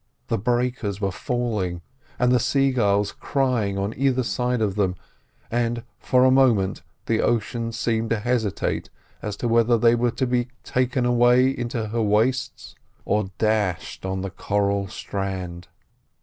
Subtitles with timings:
[0.29, 1.81] The breakers were falling
[2.17, 4.95] and the sea gulls crying on either side of them,
[5.51, 8.89] and for a moment the ocean seemed to hesitate
[9.21, 12.73] as to whether they were to be taken away into her wastes,
[13.05, 15.67] or dashed on the coral strand.